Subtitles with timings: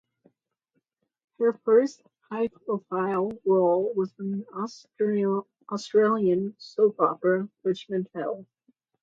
[1.37, 2.01] Her first
[2.31, 4.47] high-profile role was in
[5.71, 8.47] Australian soap opera "Richmond Hill".